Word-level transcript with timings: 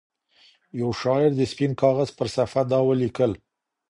يوه 0.79 0.91
شاعر 1.01 1.29
د 1.35 1.41
سپين 1.51 1.71
كاغذ 1.81 2.09
پر 2.17 2.27
صفحه 2.35 2.61
دا 2.71 2.79
وليـكل 2.87 3.31